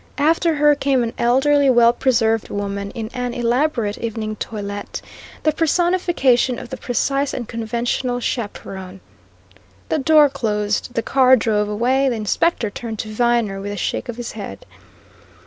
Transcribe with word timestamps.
After 0.17 0.55
her 0.55 0.73
came 0.73 1.03
an 1.03 1.13
elderly, 1.19 1.69
well 1.69 1.93
preserved 1.93 2.49
woman 2.49 2.89
in 2.95 3.11
an 3.13 3.35
elaborate 3.35 3.99
evening 3.99 4.35
toilette, 4.37 4.99
the 5.43 5.51
personification 5.51 6.57
of 6.57 6.69
the 6.69 6.77
precise 6.77 7.35
and 7.35 7.47
conventional 7.47 8.19
chaperon. 8.19 8.99
The 9.89 9.99
door 9.99 10.27
closed; 10.27 10.95
the 10.95 11.03
car 11.03 11.35
drove 11.35 11.69
away; 11.69 12.09
the 12.09 12.15
Inspector 12.15 12.67
turned 12.71 12.97
to 12.97 13.13
Viner 13.13 13.61
with 13.61 13.71
a 13.73 13.77
shake 13.77 14.09
of 14.09 14.17
his 14.17 14.31
head. 14.31 14.65